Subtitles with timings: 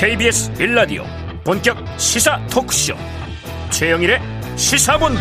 [0.00, 1.02] KBS 1라디오
[1.42, 2.94] 본격 시사 토크쇼.
[3.70, 4.20] 최영일의
[4.54, 5.18] 시사본부.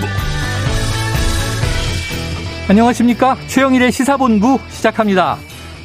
[2.69, 3.37] 안녕하십니까?
[3.47, 5.37] 최영일의 시사본부 시작합니다.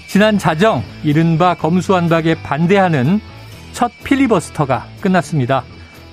[0.09, 3.23] 지난 자정 이른바 검수완박에 반대하는
[3.73, 5.65] 첫 필리버스터가 끝났습니다.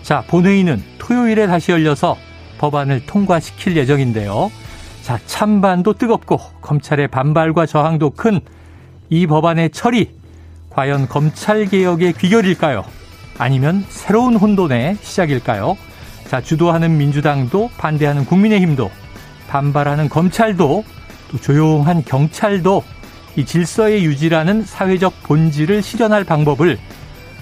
[0.01, 2.15] 자 본회의는 토요일에 다시 열려서
[2.59, 4.49] 법안을 통과시킬 예정인데요.
[5.01, 8.39] 자 찬반도 뜨겁고 검찰의 반발과 저항도 큰
[9.09, 10.11] 이 법안의 처리
[10.79, 12.85] 과연 검찰개혁의 귀결일까요?
[13.37, 15.77] 아니면 새로운 혼돈의 시작일까요?
[16.29, 18.89] 자, 주도하는 민주당도 반대하는 국민의힘도
[19.49, 20.85] 반발하는 검찰도
[21.31, 22.81] 또 조용한 경찰도
[23.35, 26.77] 이 질서의 유지라는 사회적 본질을 실현할 방법을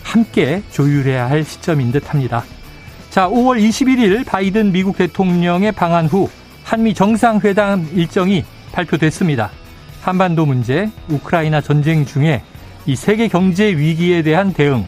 [0.02, 2.44] 함께 조율해야 할 시점인 듯 합니다.
[3.12, 6.28] 자, 5월 21일 바이든 미국 대통령의 방한 후
[6.64, 9.52] 한미 정상회담 일정이 발표됐습니다.
[10.02, 12.42] 한반도 문제, 우크라이나 전쟁 중에
[12.88, 14.88] 이 세계 경제 위기에 대한 대응,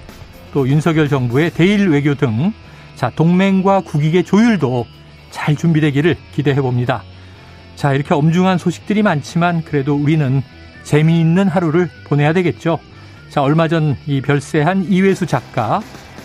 [0.53, 2.53] 또 윤석열 정부의 대일 외교 등,
[2.95, 4.87] 자, 동맹과 국익의 조율도
[5.31, 7.03] 잘 준비되기를 기대해 봅니다.
[7.75, 10.41] 자, 이렇게 엄중한 소식들이 많지만 그래도 우리는
[10.83, 12.79] 재미있는 하루를 보내야 되겠죠.
[13.29, 15.81] 자, 얼마 전 이 별세한 이회수 작가,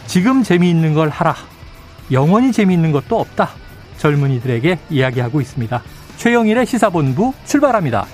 [0.06, 1.34] 지금 재미있는 걸 하라.
[2.12, 3.50] 영원히 재미있는 것도 없다.
[3.98, 5.83] 젊은이들에게 이야기하고 있습니다.
[6.19, 8.06] 최영일의 시사본부 출발합니다.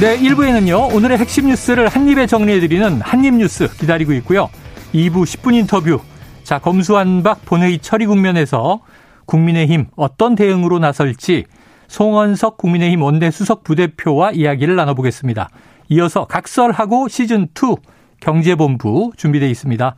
[0.00, 4.48] 네, 1부에는요, 오늘의 핵심 뉴스를 한입에 정리해드리는 한입뉴스 기다리고 있고요.
[4.94, 6.00] 2부 10분 인터뷰.
[6.42, 8.80] 자, 검수완박 본회의 처리 국면에서
[9.26, 11.44] 국민의힘 어떤 대응으로 나설지
[11.88, 15.50] 송원석 국민의힘 원내 수석 부대표와 이야기를 나눠보겠습니다.
[15.90, 17.78] 이어서 각설하고 시즌2
[18.20, 19.96] 경제본부 준비되어 있습니다.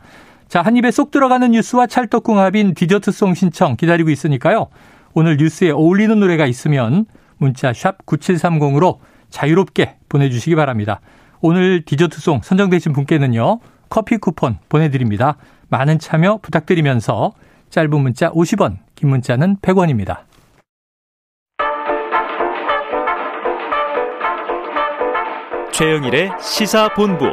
[0.49, 4.67] 자, 한 입에 쏙 들어가는 뉴스와 찰떡궁합인 디저트송 신청 기다리고 있으니까요.
[5.15, 7.07] 오늘 뉴스에 어울리는 노래가 있으면
[7.39, 8.99] 문자 샵 9730으로
[9.33, 11.01] 자유롭게 보내주시기 바랍니다.
[11.41, 13.59] 오늘 디저트송 선정되신 분께는요.
[13.89, 15.37] 커피 쿠폰 보내드립니다.
[15.69, 17.33] 많은 참여 부탁드리면서
[17.71, 20.21] 짧은 문자 50원, 긴 문자는 100원입니다.
[25.73, 27.25] 최영일의 시사본부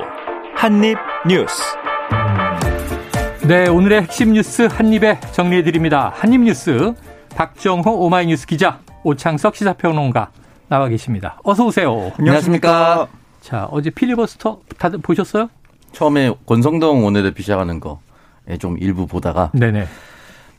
[0.55, 1.61] 한입뉴스
[3.47, 6.11] 네, 오늘의 핵심 뉴스 한입에 정리해드립니다.
[6.15, 6.93] 한입뉴스
[7.35, 10.31] 박정호 오마이뉴스 기자 오창석 시사평론가
[10.69, 11.39] 나와 계십니다.
[11.43, 12.11] 어서 오세요.
[12.19, 13.07] 안녕하십니까.
[13.41, 15.49] 자, 어제 필리버스터 다들 보셨어요?
[15.93, 19.87] 처음에 권성동 원내대표 시작하는 거좀 일부 보다가 네네.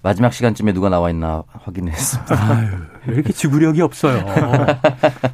[0.02, 2.34] 마지막 시간쯤에 누가 나와 있나 확인했습니다.
[2.34, 2.68] 아유,
[3.06, 4.24] 왜 이렇게 지구력이 없어요.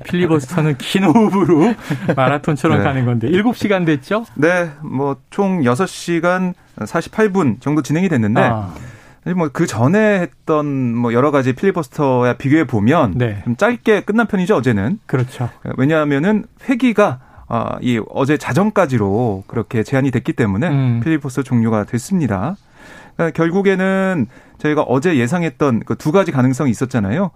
[0.04, 1.75] 필리버스터는 긴 호흡으로
[2.16, 2.84] 마라톤처럼 네.
[2.84, 4.26] 가는 건데 7시간 됐죠?
[4.34, 8.75] 네, 뭐 총 6시간 48분 정도 진행이 됐는데 아,
[9.34, 13.41] 뭐 그 전에 했던 뭐 여러 가지 필리버스터와 비교해 보면 네.
[13.44, 15.48] 좀 짧게 끝난 편이죠 어제는 그렇죠.
[15.76, 21.00] 왜냐하면은 회기가 아, 이 어제 자정까지로 그렇게 제한이 됐기 때문에 음.
[21.03, 22.56] 필리버스터 종료가 됐습니다.
[23.16, 24.26] 그러니까 결국에는
[24.59, 27.31] 저희가 어제 예상했던 그 두 가지 가능성이 있었잖아요.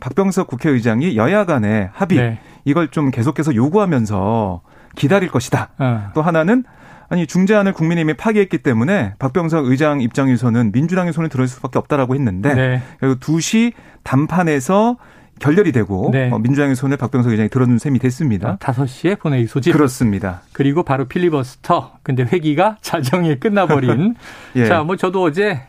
[0.00, 2.38] 박병석 국회의장이 여야 간의 합의 네.
[2.64, 4.60] 이걸 좀 계속해서 요구하면서
[4.96, 5.70] 기다릴 것이다.
[5.78, 6.10] 어.
[6.14, 6.64] 또 하나는
[7.08, 12.82] 아니 중재안을 국민의힘이 파기했기 때문에 박병석 의장 입장에서는 민주당의 손을 들을 수밖에 없다라고 했는데 네.
[13.00, 13.72] 결국 2시
[14.02, 14.96] 단판에서
[15.40, 16.30] 결렬이 되고 네.
[16.30, 18.56] 어, 민주당의 손을 박병석 의장이 들어준 셈이 됐습니다.
[18.60, 19.72] 5시에 본회의 소집.
[19.72, 20.42] 그렇습니다.
[20.52, 21.98] 그리고 바로 필리버스터.
[22.02, 24.14] 근데 회기가 자정에 끝나버린.
[24.56, 24.66] 예.
[24.66, 25.62] 자, 뭐 저도 어제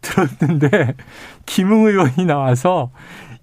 [0.00, 0.94] 들었는데
[1.46, 2.90] 김웅 의원이 나와서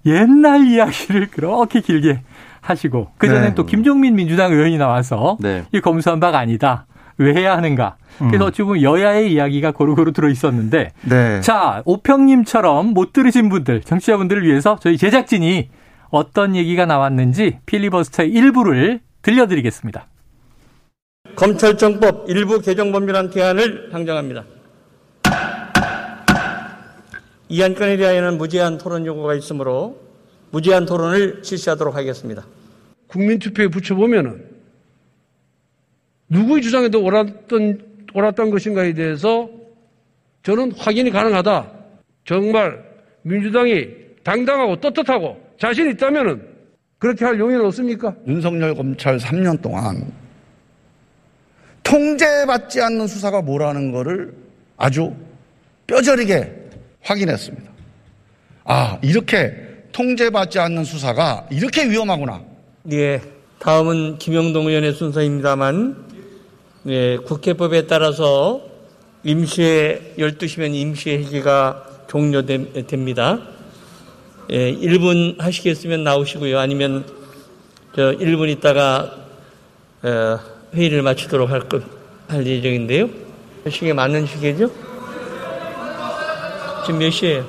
[0.05, 2.21] 옛날 이야기를 그렇게 길게
[2.61, 3.55] 하시고 그 전에 네.
[3.55, 5.63] 또 김종민 민주당 의원이 나와서 네.
[5.71, 6.85] 이 검수한 바가 아니다.
[7.19, 7.97] 왜 해야 하는가?
[8.17, 8.47] 그래서 음.
[8.47, 11.41] 어찌 보면 여야의 이야기가 고루고루 들어 있었는데 네.
[11.41, 15.69] 자, 오평님처럼 못 들으신 분들, 정치자분들을 위해서 저희 제작진이
[16.09, 20.07] 어떤 얘기가 나왔는지 필리버스터의 일부를 들려드리겠습니다.
[21.35, 24.45] 검찰청법 일부 개정 법률안 대안을 상정합니다.
[27.49, 29.97] 이 안건에 대하여는 무제한 토론 요구가 있으므로
[30.51, 32.45] 무제한 토론을 실시하도록 하겠습니다.
[33.07, 34.58] 국민투표에 붙여보면은
[36.29, 37.81] 누구의 주장에도 옳았던,
[38.13, 39.49] 옳았던 것인가에 대해서
[40.43, 41.71] 저는 확인이 가능하다.
[42.25, 42.83] 정말
[43.23, 43.87] 민주당이
[44.23, 46.41] 당당하고 떳떳하고 자신 있다면은
[46.97, 48.13] 그렇게 할 용의는 없습니까?
[48.27, 50.11] 윤석열 검찰 3년 동안
[51.83, 54.33] 통제받지 않는 수사가 뭐라는 거를
[54.77, 55.13] 아주
[55.87, 56.53] 뼈저리게
[57.01, 57.71] 확인했습니다.
[58.65, 59.55] 아, 이렇게
[59.91, 62.43] 통제받지 않는 수사가 이렇게 위험하구나.
[62.91, 63.19] 예,
[63.59, 66.08] 다음은 김영동 의원의 순서입니다만,
[66.87, 68.61] 예, 국회법에 따라서
[69.25, 73.41] 임시회 12시면 임시회 회기가 종료됩니다.
[74.51, 76.57] 예, 1분 하시겠으면 나오시고요.
[76.57, 77.05] 아니면
[77.93, 79.13] 저 1분 있다가
[80.03, 80.39] 어,
[80.73, 81.83] 회의를 마치도록 할, 것,
[82.29, 83.09] 할 예정인데요.
[83.69, 84.71] 시계 맞는 시계죠?
[86.85, 87.45] 지금 몇 시예요?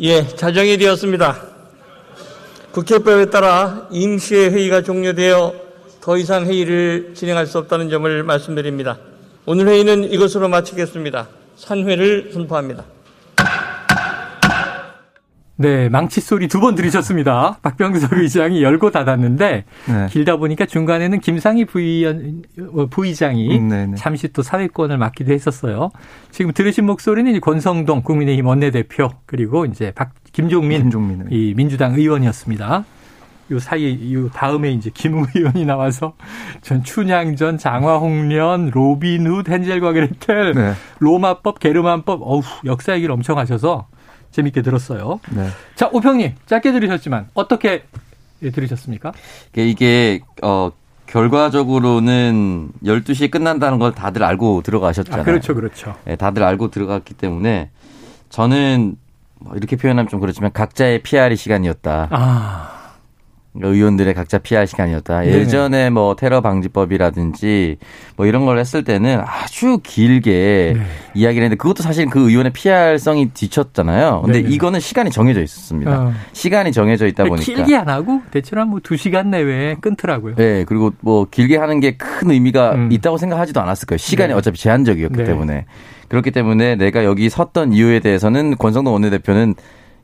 [0.00, 1.42] 예, 자정이 되었습니다.
[2.72, 5.67] 국회법에 따라 임시의 회의가 종료되어
[6.00, 8.98] 더 이상 회의를 진행할 수 없다는 점을 말씀드립니다.
[9.46, 11.28] 오늘 회의는 이것으로 마치겠습니다.
[11.56, 12.84] 산회를 선포합니다.
[15.60, 17.58] 네, 망치 소리 두 번 들으셨습니다.
[17.62, 20.06] 박병석 의장이 열고 닫았는데 네.
[20.08, 23.96] 길다 보니까 중간에는 김상희 부의원, 어, 부의장이 음, 네네.
[23.96, 25.90] 잠시 또 사회권을 맡기도 했었어요.
[26.30, 31.26] 지금 들으신 목소리는 이제 권성동 국민의힘 원내대표 그리고 이제 박 김종민, 김종민.
[31.30, 32.84] 이 민주당 의원이었습니다.
[33.50, 36.14] 요 사이 요 다음에 이제 김웅 의원이 나와서
[36.60, 40.72] 전 춘향전, 장화홍련, 로빈훗, 헨젤과 그레텔, 네.
[40.98, 43.86] 로마법, 게르만법, 어우 역사 얘기를 엄청 하셔서
[44.30, 45.20] 재밌게 들었어요.
[45.30, 45.48] 네.
[45.74, 47.84] 자, 오평님, 짧게 들으셨지만 어떻게
[48.40, 49.12] 들으셨습니까?
[49.56, 50.70] 이게 어
[51.06, 55.22] 결과적으로는 12시에 끝난다는 걸 다들 알고 들어가셨잖아요.
[55.22, 55.94] 아, 그렇죠, 그렇죠.
[56.06, 57.70] 예, 다들 알고 들어갔기 때문에
[58.28, 58.96] 저는
[59.40, 62.08] 뭐 이렇게 표현하면 좀 그렇지만 각자의 PR이 시간이었다.
[62.10, 62.77] 아,
[63.54, 65.20] 의원들의 각자 PR 시간이었다.
[65.20, 65.32] 네네.
[65.38, 67.76] 예전에 뭐 테러 방지법이라든지
[68.16, 70.82] 뭐 이런 걸 했을 때는 아주 길게 네.
[71.14, 74.22] 이야기를 했는데 그것도 사실 그 의원의 PR성이 뒤쳤잖아요.
[74.24, 74.54] 근데 네네.
[74.54, 76.00] 이거는 시간이 정해져 있었습니다.
[76.02, 76.12] 어.
[76.32, 77.44] 시간이 정해져 있다 보니까.
[77.44, 80.34] 길게 안 하고 대체로 한뭐두 시간 내외에 끊더라고요.
[80.36, 82.88] 네, 그리고 뭐 길게 하는 게 큰 의미가 음.
[82.92, 83.98] 있다고 생각하지도 않았을 거예요.
[83.98, 84.34] 시간이 네.
[84.34, 85.24] 어차피 제한적이었기 네.
[85.24, 85.64] 때문에.
[86.08, 89.54] 그렇기 때문에 내가 여기 섰던 이유에 대해서는 권성동 원내대표는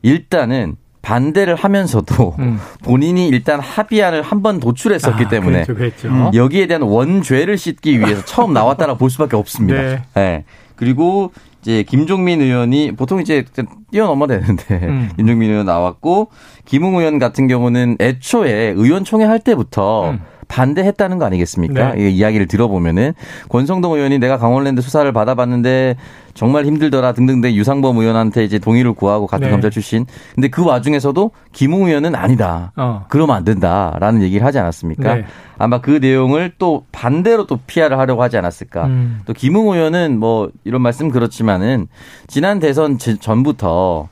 [0.01, 0.75] 일단은
[1.05, 2.59] 반대를 하면서도 음.
[2.83, 6.07] 본인이 일단 합의안을 한 번 도출했었기 아, 때문에 그랬죠.
[6.09, 9.81] 음, 여기에 대한 원죄를 씻기 위해서 처음 나왔다라 볼 수밖에 없습니다.
[9.81, 10.01] 네.
[10.13, 10.43] 네.
[10.75, 11.31] 그리고
[11.61, 13.43] 이제 김종민 의원이 보통 이제
[13.91, 15.09] 뛰어넘어야 되는데 음.
[15.17, 16.29] 김종민 의원 나왔고
[16.65, 20.19] 김웅 의원 같은 경우는 애초에 의원총회 할 때부터 음.
[20.47, 21.93] 반대했다는 거 아니겠습니까?
[21.95, 22.09] 네.
[22.09, 23.13] 이 이야기를 들어보면은
[23.49, 25.95] 권성동 의원이 내가 강원랜드 수사를 받아봤는데
[26.33, 29.51] 정말 힘들더라 등등등 유상범 의원한테 이제 동의를 구하고 같은 네.
[29.51, 30.05] 검찰 출신.
[30.33, 32.73] 근데 그 와중에서도 김웅 의원은 아니다.
[32.75, 33.05] 어.
[33.07, 35.15] 그러면 안 된다라는 얘기를 하지 않았습니까?
[35.15, 35.25] 네.
[35.57, 38.85] 아마 그 내용을 또 반대로 또 피하를 하려고 하지 않았을까.
[38.87, 39.19] 음.
[39.25, 41.87] 또 김웅 의원은 뭐 이런 말씀 그렇지만은
[42.27, 44.09] 지난 대선 제- 전부터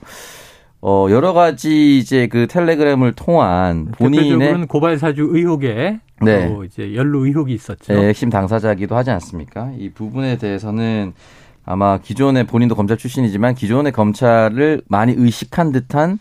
[0.85, 6.49] 어 여러 가지 이제 그 텔레그램을 통한 본인의 대표적으로는 고발 사주 의혹에 네.
[6.49, 7.93] 또 이제 연루 의혹이 있었죠.
[7.93, 9.71] 네, 핵심 당사자이기도 하지 않습니까?
[9.77, 11.13] 이 부분에 대해서는
[11.65, 16.19] 아마 기존의 본인도 검찰 출신이지만 기존의 검찰을 많이 의식한 듯한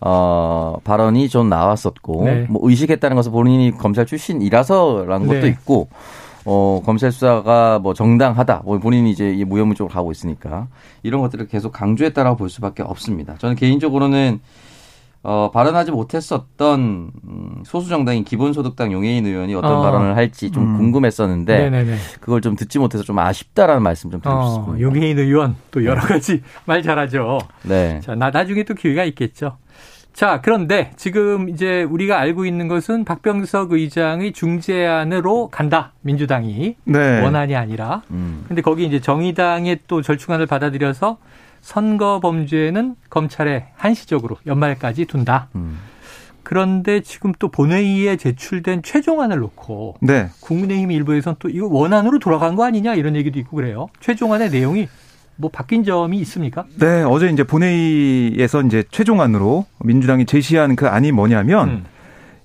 [0.00, 2.46] 어 발언이 좀 나왔었고 네.
[2.48, 5.48] 뭐 의식했다는 것은 본인이 검찰 출신이라서라는 것도 네.
[5.48, 5.88] 있고
[6.46, 10.68] 어 검찰 수사가 뭐 정당하다 뭐 본인이 이제 이 무혐의 쪽으로 가고 있으니까
[11.02, 13.36] 이런 것들을 계속 강조했다라고 볼 수밖에 없습니다.
[13.38, 14.40] 저는 개인적으로는
[15.26, 19.82] 어, 발언하지 못했었던 음, 소수 정당인 기본소득당 용해인 의원이 어떤 어.
[19.82, 20.76] 발언을 할지 좀 음.
[20.76, 21.96] 궁금했었는데 네네네.
[22.20, 24.80] 그걸 좀 듣지 못해서 좀 아쉽다라는 말씀 좀 드리고 어, 싶습니다.
[24.82, 27.38] 용해인 의원 또 여러 가지 말 잘하죠.
[27.62, 28.00] 네.
[28.04, 29.56] 자, 나 나중에 또 기회가 있겠죠.
[30.14, 35.92] 자, 그런데 지금 이제 우리가 알고 있는 것은 박병석 의장의 중재안으로 간다.
[36.02, 37.20] 민주당이 네.
[37.20, 38.02] 원안이 아니라.
[38.12, 38.44] 음.
[38.46, 41.18] 근데 거기 이제 정의당의 또 절충안을 받아들여서
[41.62, 45.48] 선거 범죄는 검찰에 한시적으로 연말까지 둔다.
[45.56, 45.80] 음.
[46.44, 50.28] 그런데 지금 또 본회의에 제출된 최종안을 놓고 네.
[50.40, 53.88] 국민의힘 일부에서는 또 이거 원안으로 돌아간 거 아니냐 이런 얘기도 있고 그래요.
[53.98, 54.86] 최종안의 내용이
[55.36, 56.64] 뭐 바뀐 점이 있습니까?
[56.78, 61.84] 네, 어제 이제 본회의에서 이제 최종안으로 민주당이 제시한 그 안이 뭐냐면 음.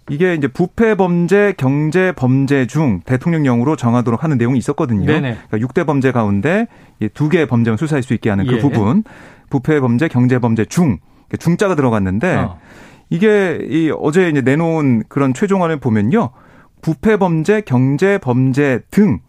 [0.10, 5.06] 이게 이제 부패 범죄, 경제 범죄 중 대통령령으로 정하도록 하는 내용이 있었거든요.
[5.06, 5.38] 네네.
[5.50, 6.68] 그러니까 6대 범죄 가운데
[7.14, 8.60] 두 개의 범죄만 수사할 수 있게 하는 그 예.
[8.60, 9.04] 부분.
[9.50, 10.98] 부패 범죄, 경제 범죄 중
[11.38, 12.60] 중자가 들어갔는데 어.
[13.10, 16.32] 이게 이 어제 이제 내놓은 그런 최종안을 보면요.
[16.82, 19.20] 부패 범죄, 경제 범죄 등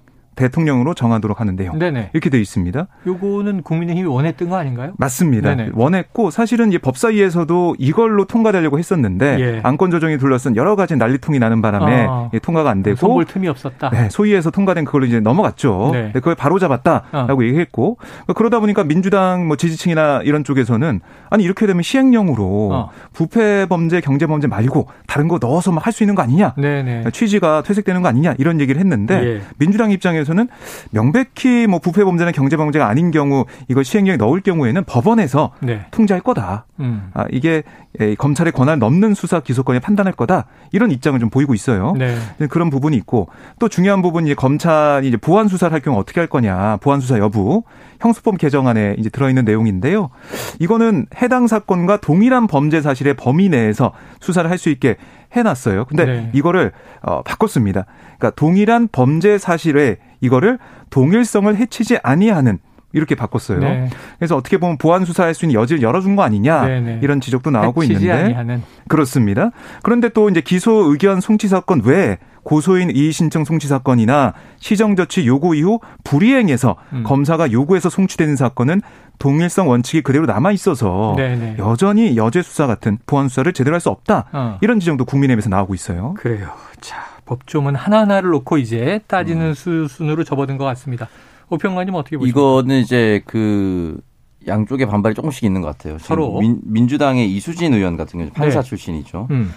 [0.40, 1.78] 대통령으로 정하도록 하는 내용.
[1.78, 2.10] 네네.
[2.12, 2.86] 이렇게 되어 있습니다.
[3.06, 4.92] 요거는 국민의힘이 원했던 거 아닌가요?
[4.98, 5.54] 맞습니다.
[5.54, 5.70] 네네.
[5.74, 9.60] 원했고 사실은 이 법사위에서도 이걸로 통과되려고 했었는데 예.
[9.62, 12.30] 안건 조정이 둘러싼 여러 가지 난리통이 나는 바람에 아.
[12.34, 13.90] 예, 통과가 안 되고 손볼 틈이 없었다.
[13.90, 15.90] 네, 소위에서 통과된 그걸로 이제 넘어갔죠.
[15.92, 16.02] 네.
[16.06, 17.44] 네, 그걸 바로 잡았다라고 어.
[17.44, 17.98] 얘기했고
[18.34, 22.90] 그러다 보니까 민주당 뭐 지지층이나 이런 쪽에서는 아니 이렇게 되면 시행령으로 어.
[23.12, 26.54] 부패 범죄, 경제 범죄 말고 다른 거 넣어서 할수 있는 거 아니냐?
[26.56, 27.04] 네네.
[27.12, 29.40] 취지가 퇴색되는 거 아니냐 이런 얘기를 했는데 예.
[29.58, 30.48] 민주당 입장에서 는 입장에서는
[30.90, 35.86] 명백히 뭐 부패 범죄나 경제 범죄가 아닌 경우 이걸 시행령에 넣을 경우에는 법원에서 네.
[35.90, 36.66] 통제할 거다.
[36.78, 37.10] 음.
[37.12, 37.62] 아, 이게
[37.98, 40.46] 에, 검찰의 권한을 넘는 수사 기소권에 판단할 거다.
[40.72, 41.94] 이런 입장을 좀 보이고 있어요.
[41.98, 42.16] 네.
[42.48, 46.78] 그런 부분이 있고 또 중요한 부분이 검찰이 이제 보안 수사를 할 경우 어떻게 할 거냐.
[46.78, 47.64] 보안 수사 여부.
[48.00, 50.10] 형수법 개정안에 이제 들어있는 내용인데요.
[50.58, 54.96] 이거는 해당 사건과 동일한 범죄 사실의 범위 내에서 수사를 할 수 있게
[55.32, 55.86] 해놨어요.
[55.86, 56.30] 근데 네.
[56.34, 57.86] 이거를 어, 바꿨습니다.
[58.18, 60.58] 그러니까 동일한 범죄 사실에 이거를
[60.90, 62.58] 동일성을 해치지 아니하는
[62.92, 63.60] 이렇게 바꿨어요.
[63.60, 63.88] 네.
[64.18, 66.98] 그래서 어떻게 보면 보안 수사할 수 있는 여지를 열어준 거 아니냐 네, 네.
[67.02, 68.62] 이런 지적도 나오고 해치지 있는데 아니하는.
[68.88, 69.50] 그렇습니다.
[69.82, 72.18] 그런데 또 이제 기소 의견 송치 사건 외에
[72.50, 77.04] 고소인 이의 신청 송치 사건이나 시정 조치 요구 이후 불이행해서 음.
[77.04, 78.82] 검사가 요구해서 송치되는 사건은
[79.20, 81.58] 동일성 원칙이 그대로 남아 있어서 네네.
[81.58, 84.26] 여전히 여죄 수사 같은 보안 수사를 제대로 할 수 없다.
[84.32, 84.58] 어.
[84.62, 86.14] 이런 지적도 국민의힘에서 나오고 있어요.
[86.18, 86.50] 그래요.
[86.80, 89.06] 자, 법조문 하나하나를 놓고 이제 음.
[89.06, 91.08] 따지는 수순으로 접어든 것 같습니다.
[91.50, 92.36] 오평관님 어떻게 보십니까?
[92.36, 94.00] 이거는 이제 그
[94.48, 95.98] 양쪽의 반발이 조금씩 있는 것 같아요.
[95.98, 96.40] 서로.
[96.40, 98.68] 민, 민주당의 이수진 의원 같은 경우 판사 네.
[98.68, 99.28] 출신이죠.
[99.30, 99.52] 음.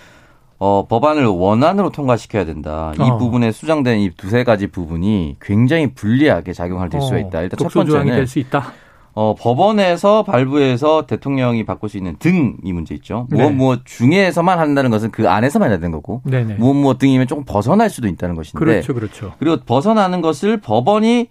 [0.65, 2.93] 어, 법안을 원안으로 통과시켜야 된다.
[2.97, 3.17] 이 어.
[3.17, 7.41] 부분에 수정된 이 두세 가지 부분이 굉장히 불리하게 작용할 수 있다.
[7.41, 8.71] 일단 첫 번째는 될수 있다.
[9.13, 13.27] 어, 법원에서 발부해서 대통령이 바꿀 수 있는 등이 문제 있죠.
[13.29, 13.49] 무엇 네.
[13.49, 16.53] 무엇 중에서만 한다는 것은 그 안에서만 해야 되는 거고 네네.
[16.53, 19.33] 무엇 무엇 등이면 조금 벗어날 수도 있다는 것인데 그렇죠, 그렇죠.
[19.39, 21.27] 그리고 벗어나는 것을 법원이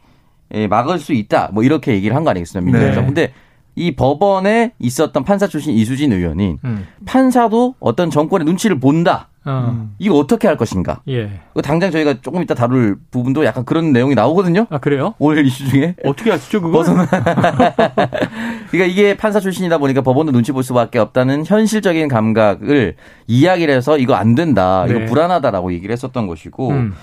[0.54, 1.48] 예, 막을 수 있다.
[1.54, 2.78] 뭐 이렇게 얘기를 한 거 아니겠습니까?
[2.78, 3.00] 민주당.
[3.00, 3.06] 네.
[3.06, 3.32] 근데
[3.74, 6.86] 이 법원에 있었던 판사 출신 이수진 의원이 음.
[7.06, 9.28] 판사도 어떤 정권의 눈치를 본다.
[9.44, 9.88] 어.
[9.98, 11.00] 이거 어떻게 할 것인가?
[11.08, 11.40] 예.
[11.50, 14.66] 이거 당장 저희가 조금 이따 다룰 부분도 약간 그런 내용이 나오거든요.
[14.70, 15.14] 아, 그래요?
[15.18, 15.96] 오늘 이슈 중에.
[16.04, 16.78] 어떻게 하시죠, 그거?
[16.78, 17.06] 벗어나.
[18.70, 22.94] 그러니까 이게 판사 출신이다 보니까 법원도 눈치 볼 수밖에 없다는 현실적인 감각을
[23.26, 24.84] 이야기를 해서 이거 안 된다.
[24.86, 24.94] 네.
[24.94, 26.94] 이거 불안하다라고 얘기를 했었던 것이고 음.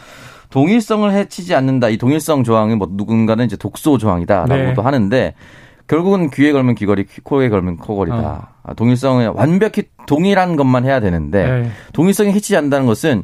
[0.50, 1.90] 동일성을 해치지 않는다.
[1.90, 4.82] 이 동일성 조항은 뭐 누군가는 이제 독소 조항이다라고도 네.
[4.82, 5.34] 하는데
[5.90, 8.18] 결국은 귀에 걸면 귀걸이, 코에 걸면 코걸이다.
[8.18, 8.48] 어.
[8.64, 11.72] 아, 동일성을 완벽히 동일한 것만 해야 되는데 네.
[11.94, 13.24] 동일성이 해치지 않는다는 것은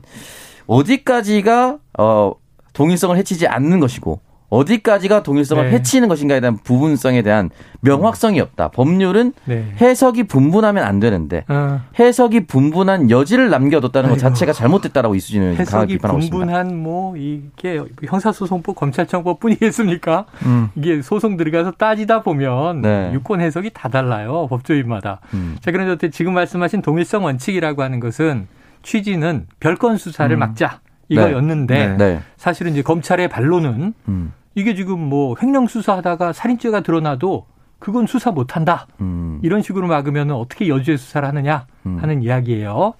[0.66, 2.34] 어디까지가 어
[2.74, 4.20] 동일성을 해치지 않는 것이고
[4.50, 5.72] 어디까지가 동일성을 네.
[5.72, 7.50] 해치는 것인가에 대한 부분성에 대한
[7.82, 8.70] 명확성이 없다.
[8.70, 9.66] 법률은 네.
[9.82, 14.20] 해석이 분분하면 안 되는데 어, 해석이 분분한 여지를 남겨뒀다는 것 아이고.
[14.20, 16.38] 자체가 잘못됐다라고 이수진은 강하게 해석이 비판하고 있습니다.
[16.38, 20.26] 분분한 뭐 이게 형사소송법, 검찰청법 뿐이겠습니까?
[20.46, 20.70] 음.
[20.76, 23.12] 이게 소송 들어가서 따지다 보면 네.
[23.14, 25.22] 유권 해석이 다 달라요 법조인마다.
[25.34, 25.58] 음.
[25.62, 28.48] 자 그런데 지금 말씀하신 동일성 원칙이라고 하는 것은
[28.84, 30.40] 취지는 별건 수사를 음.
[30.40, 31.98] 막자 이거였는데 네.
[31.98, 32.20] 네.
[32.38, 34.34] 사실은 이제 검찰의 반론은 음.
[34.56, 37.46] 이게 지금 뭐 횡령 수사하다가 살인죄가 드러나도
[37.80, 38.88] 그건 수사 못한다.
[39.02, 39.40] 음.
[39.44, 41.98] 이런 식으로 막으면 어떻게 여죄 수사를 하느냐 음.
[42.02, 42.94] 하는 이야기예요.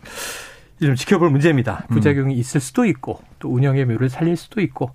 [0.82, 1.86] 좀 지켜볼 문제입니다.
[1.90, 4.92] 부작용이 있을 수도 있고 또 운영의 묘를 살릴 수도 있고.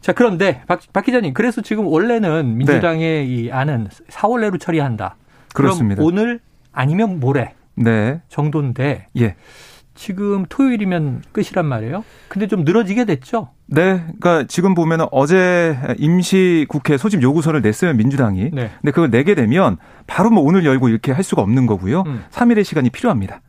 [0.00, 5.16] 자 그런데 박, 박 기자님 그래서 지금 원래는 민주당의 이 안은 4월 내로 처리한다.
[5.52, 6.02] 그럼 그렇습니다.
[6.04, 6.40] 오늘
[6.72, 8.20] 아니면 모레 네.
[8.28, 9.34] 정도인데 예.
[9.96, 12.04] 지금 토요일이면 끝이란 말이에요.
[12.28, 13.48] 근데 좀 늘어지게 됐죠.
[13.66, 18.50] 네, 그러니까 지금 보면은 어제 임시 국회 소집 요구서를 냈어요 민주당이.
[18.52, 18.70] 네.
[18.80, 22.04] 근데 그걸 내게 되면 바로 뭐 오늘 열고 이렇게 할 수가 없는 거고요.
[22.06, 22.24] 음.
[22.30, 23.40] 3일의 시간이 필요합니다.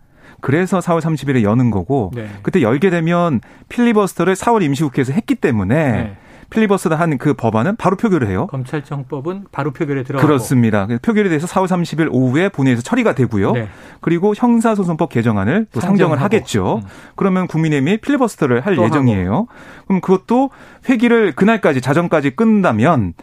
[0.42, 2.27] 그래서 4월 30일에 여는 거고 네.
[2.42, 6.18] 그때 열게 되면 필리버스터를 4월 임시국회에서 했기 때문에 네.
[6.50, 8.48] 필리버스터 한그 법안은 바로 표결을 해요.
[8.48, 10.88] 검찰청법은 바로 표결에 들어가고 그렇습니다.
[11.01, 13.51] 표결이 돼서 4월 30일 오후에 본회의에서 처리가 되고요.
[13.51, 13.68] 네.
[14.01, 16.22] 그리고 형사소송법 개정안을 또 상정을.
[16.22, 16.82] 하겠죠.
[16.84, 16.88] 음.
[17.16, 19.48] 그러면 국민의힘이 필리버스터를 할또 예정이에요.
[19.88, 20.50] 그럼 그것도
[20.89, 22.32] 회기를 그날까지 자정까지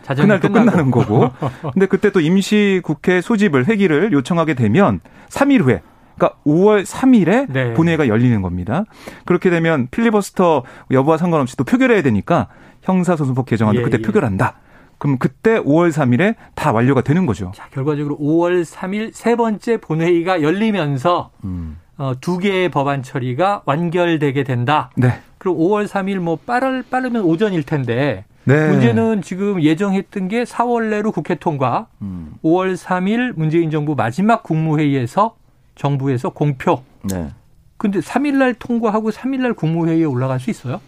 [0.02, 0.52] 자정이 그날 또.
[0.52, 1.30] 끝나는 거고.
[1.72, 5.82] 근데 그때 또 임시 국회 소집을 회기를 요청하게 되면 3일 후에
[6.16, 7.74] 그러니까 5월 3일에 네.
[7.74, 8.84] 본회의가 열리는 겁니다.
[9.24, 12.48] 그렇게 되면 필리버스터 여부와 상관없이 또 표결해야 되니까
[12.82, 14.02] 형사소송법 개정안도 예, 그때 예.
[14.02, 14.56] 표결한다.
[14.98, 17.52] 그럼 그때 5월 3일에 다 완료가 되는 거죠.
[17.54, 21.78] 자, 결과적으로 5월 3일 세 번째 본회의가 열리면서 음.
[21.96, 24.90] 어, 두 개의 법안 처리가 완결되게 된다.
[24.96, 25.20] 네.
[25.38, 28.68] 그럼 5월 3일 뭐 빠를 빠르면 오전일 텐데 네.
[28.68, 32.34] 문제는 지금 예정했던 게 4월 내로 국회 통과, 음.
[32.42, 35.36] 5월 3일 문재인 정부 마지막 국무회의에서
[35.74, 36.82] 정부에서 공표.
[37.02, 37.28] 네.
[37.76, 40.80] 근데 3일 날 통과하고 3일 날 국무회의에 올라갈 수 있어요?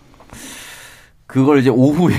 [1.26, 2.14] 그걸 이제 오후에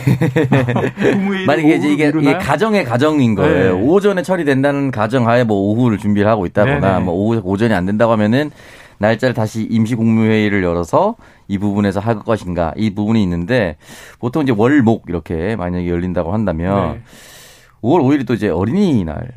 [1.48, 3.78] 만약에 이제 이게, 이게 가정의 가정인 거예요.
[3.78, 3.82] 네.
[3.82, 7.06] 오전에 처리된다는 가정하에 뭐 오후를 준비를 하고 있다거나 네네.
[7.06, 8.52] 뭐 오후 오전이 안 된다고 하면은
[9.00, 11.16] 날짜를 다시 임시 국무회의를 열어서
[11.48, 13.78] 이 부분에서 할 것인가 이 부분이 있는데
[14.20, 17.02] 보통 이제 월목 이렇게 만약에 열린다고 한다면 네.
[17.82, 19.30] 5월 5일이 또 이제 어린이날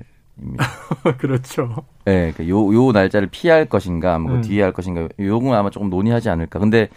[0.42, 0.64] 입니다.
[1.18, 1.84] 그렇죠.
[2.04, 4.40] 네, 그 요, 요 날짜를 피할 것인가, 뭐 음.
[4.40, 6.58] 뒤에 할 것인가, 요건 아마 조금 논의하지 않을까.
[6.58, 6.88] 근데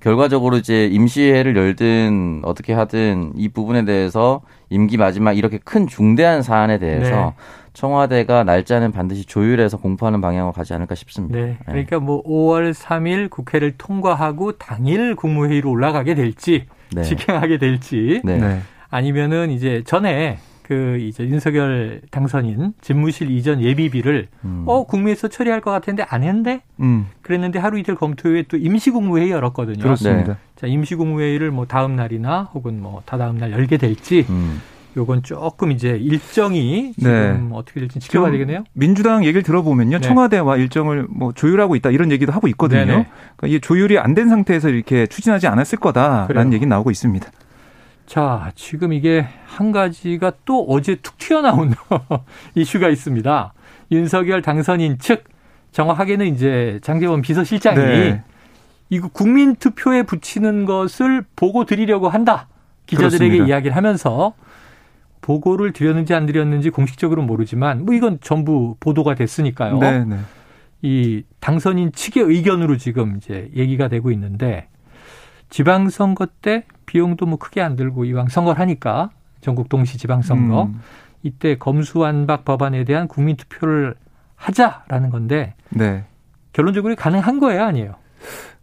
[0.00, 6.78] 결과적으로 이제 임시회를 열든 어떻게 하든 이 부분에 대해서 임기 마지막 이렇게 큰 중대한 사안에
[6.78, 7.32] 대해서 네.
[7.74, 11.38] 청와대가 날짜는 반드시 조율해서 공포하는 방향으로 가지 않을까 싶습니다.
[11.38, 11.58] 네.
[11.66, 17.02] 그러니까 뭐 5월 3일 국회를 통과하고 당일 국무회의로 올라가게 될지 네.
[17.02, 18.38] 직행하게 될지 네.
[18.38, 18.60] 네.
[18.88, 20.38] 아니면은 이제 전에
[20.70, 24.62] 그 이제 윤석열 당선인 집무실 이전 예비비를 음.
[24.68, 27.06] 어 국무회에서 처리할 것 같은데 안 했는데 음.
[27.22, 29.82] 그랬는데 하루 이틀 검토 후에 또 임시국무회의 열었거든요.
[29.82, 30.38] 그렇습니다.
[30.54, 34.60] 자 임시국무회의를 뭐 다음 날이나 혹은 뭐 다다음 날 열게 될지 음.
[34.96, 37.56] 요건 조금 이제 일정이 지금 네.
[37.56, 38.62] 어떻게 될지 지켜봐야 되겠네요.
[38.72, 39.98] 민주당 얘기를 들어보면요.
[39.98, 40.06] 네.
[40.06, 42.84] 청와대와 일정을 뭐 조율하고 있다 이런 얘기도 하고 있거든요.
[42.84, 42.92] 네네.
[43.36, 46.52] 그러니까 이게 조율이 안 된 상태에서 이렇게 추진하지 않았을 거다라는.
[46.52, 47.28] 얘기 나오고 있습니다.
[48.10, 51.72] 자, 지금 이게 한 가지가 또 어제 툭 튀어나온
[52.56, 53.52] 이슈가 있습니다.
[53.92, 55.22] 윤석열 당선인 측
[55.70, 58.24] 정확하게는 이제 장재원 비서실장이 네.
[58.88, 62.48] 이거 국민 투표에 붙이는 것을 보고 드리려고 한다.
[62.86, 63.46] 기자들에게 그렇습니다.
[63.46, 64.34] 이야기를 하면서
[65.20, 69.78] 보고를 드렸는지 안 드렸는지 공식적으로 모르지만 뭐 이건 전부 보도가 됐으니까요.
[69.78, 70.16] 네, 네.
[70.82, 74.66] 이 당선인 측의 의견으로 지금 이제 얘기가 되고 있는데
[75.50, 80.80] 지방선거 때 비용도 뭐 크게 안 들고 이왕 선거를 하니까 전국 동시 지방선거 음,
[81.22, 83.94] 이때 검수완박 법안에 대한 국민 투표를
[84.34, 86.02] 하자라는 건데 네.
[86.52, 87.94] 결론적으로 가능한 거예요, 아니에요?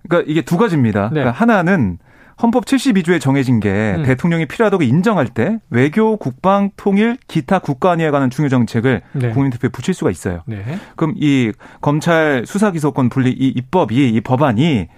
[0.03, 1.03] 그러니까 이게 두 가지입니다.
[1.03, 1.21] 네.
[1.21, 1.99] 그러니까 하나는
[2.41, 4.03] 헌법 72조에 정해진 게 음.
[4.03, 9.29] 대통령이 필요하다고 인정할 때 외교, 국방, 통일, 기타 국가안위에 관한 중요 정책을 네.
[9.29, 10.43] 국민투표에 붙일 수가 있어요.
[10.47, 10.63] 네.
[10.97, 14.89] 그럼 이 검찰 수사기소권 분리 이 입법이 이 법안이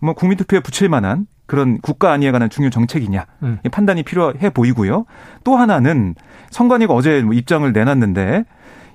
[0.00, 3.58] 뭐 국민투표에 붙일 만한 그런 국가 안위에 관한 중요 정책이냐 음.
[3.64, 5.06] 이 판단이 필요해 보이고요.
[5.42, 6.14] 또 하나는
[6.50, 8.44] 선관위가 어제 뭐 입장을 내놨는데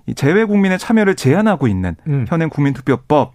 [0.05, 2.25] 이 재외 국민의 참여를 제한하고 있는 음.
[2.29, 3.33] 현행 국민투표법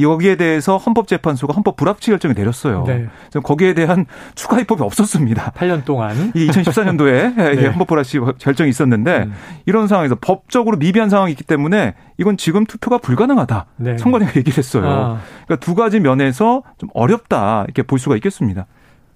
[0.00, 2.84] 여기에 대해서 헌법재판소가 헌법 불합치 결정을 내렸어요.
[2.86, 3.06] 네.
[3.42, 5.52] 거기에 대한 추가 입법이 없었습니다.
[5.52, 7.66] 8년 동안 이게 2014년도에 네.
[7.66, 9.34] 헌법 불합치 결정이 있었는데 음.
[9.66, 13.66] 이런 상황에서 법적으로 미비한 상황이 있기 때문에 이건 지금 투표가 불가능하다.
[13.76, 13.98] 네.
[13.98, 14.84] 선관위가 얘기를 했어요.
[14.86, 18.66] 아, 그러니까 두 가지 면에서 좀 어렵다 이렇게 볼 수가 있겠습니다.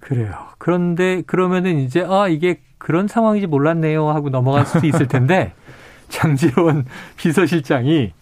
[0.01, 0.33] 그래요.
[0.59, 5.53] 그런데 그러면은 이제 아 이게 그런 상황인지 몰랐네요 하고 넘어갈 수도 있을 텐데
[6.11, 8.13] 장지원 비서실장이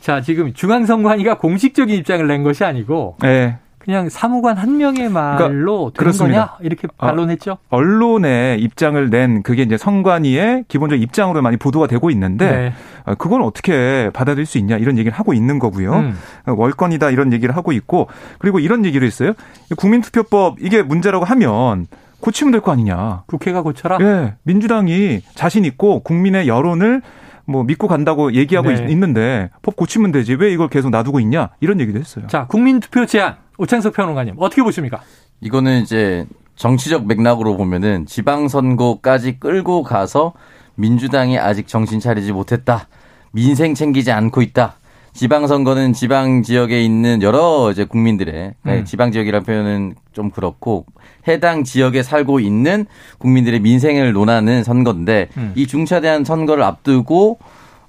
[0.00, 3.58] 자 지금 중앙선관위가 공식적인 입장을 낸 것이 아니고 네.
[3.78, 6.58] 그냥 사무관 한 명의 말로 되는 그러니까 그렇습니다.
[6.60, 7.58] 이렇게 아, 반론했죠.
[7.68, 12.72] 언론의 입장을 낸 그게 이제 선관위의 기본적 입장으로 많이 보도가 되고 있는데 네.
[13.04, 15.92] 어, 그건 어떻게 받아들일 수 있냐 이런 얘기를 하고 있는 거고요.
[15.94, 16.16] 음.
[16.46, 18.08] 월권이다 이런 얘기를 하고 있고
[18.40, 19.34] 그리고 이런 얘기를 했어요.
[19.76, 21.86] 국민투표법 이게 문제라고 하면
[22.18, 23.22] 고치면 될 거 아니냐.
[23.26, 23.98] 국회가 고쳐라.
[24.00, 27.02] 예, 민주당이 자신 있고 국민의 여론을
[27.46, 28.74] 뭐 믿고 간다고 얘기하고 네.
[28.84, 32.26] 있- 있는데 법 고치면 되지 왜 이걸 계속 놔두고 있냐 이런 얘기도 했어요.
[32.28, 35.00] 자 국민투표 제안 오창석 평론가님 어떻게 보십니까?
[35.40, 40.32] 이거는 이제 정치적 맥락으로 보면은 지방선거까지 끌고 가서
[40.74, 42.88] 민주당이 아직 정신 차리지 못했다.
[43.32, 44.76] 민생 챙기지 않고 있다.
[45.16, 48.84] 지방선거는 지방 지역에 있는 여러 이제 국민들의 네, 음.
[48.84, 50.84] 지방 지역이라는 표현은 좀 그렇고
[51.26, 52.84] 해당 지역에 살고 있는
[53.18, 55.52] 국민들의 민생을 논하는 선거인데 음.
[55.56, 57.38] 이 중차대한 선거를 앞두고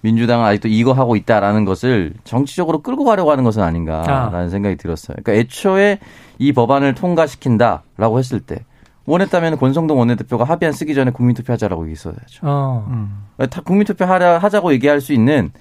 [0.02, 4.50] 민주당은 아직도 이거 하고 있다라는 것을 정치적으로 끌고 가려고 하는 것은 아닌가라는 아.
[4.50, 5.18] 생각이 들었어요.
[5.22, 6.00] 그러니까 애초에
[6.40, 8.63] 이 법안을 통과시킨다라고 했을 때
[9.06, 12.40] 원했다면 권성동 원내대표가 합의안 쓰기 전에 국민투표하자라고 얘기했어야죠.
[12.44, 13.10] 어.
[13.50, 15.52] 다 국민투표 하자고 얘기할 수 있는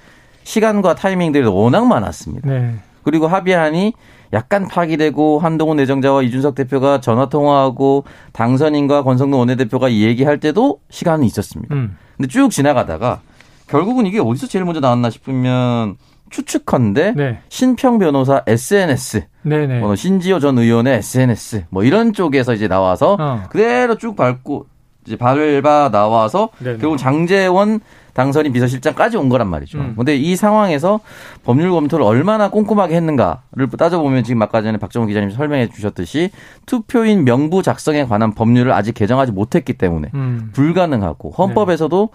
[0.47, 2.49] 시간과 타이밍들이 워낙 많았습니다.
[2.49, 2.75] 네.
[3.03, 3.93] 그리고 합의안이
[4.33, 11.75] 약간 파기되고 한동훈 내정자와 이준석 대표가 전화 통화하고 당선인과 권성동 원내대표가 얘기할 때도 시간이 있었습니다.
[11.75, 11.97] 음.
[12.17, 13.21] 근데 쭉 지나가다가
[13.67, 15.97] 결국은 이게 어디서 제일 먼저 나왔나 싶으면
[16.31, 17.41] 추측컨대 네.
[17.49, 19.81] 신평 변호사 SNS, 네네.
[19.81, 23.43] 뭐 신지호 전 의원의 SNS 뭐 이런 쪽에서 이제 나와서 어.
[23.51, 24.67] 그대로 쭉 밟고
[25.07, 26.79] 이제 밟아 나와서 네네.
[26.79, 27.81] 결국 장재원
[28.17, 29.79] 당선인 비서실장까지 온 거란 말이죠.
[29.79, 29.95] 음.
[29.95, 31.01] 근데 이 상황에서
[31.45, 36.31] 법률 검토를 얼마나 꼼꼼하게 했는가를 따져보면 지금 아까 전에 박정우 기자님 설명해 주셨듯이
[36.65, 40.49] 투표인 명부 작성에 관한 법률을 아직 개정하지 못했기 때문에 음.
[40.55, 42.09] 불가능하고 헌법에서도